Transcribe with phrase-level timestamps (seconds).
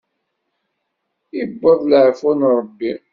[1.41, 2.93] Iwweḍ laɛfu n Ṛebbi.